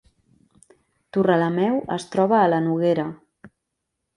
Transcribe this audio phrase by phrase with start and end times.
[1.17, 3.07] Torrelameu es troba a la Noguera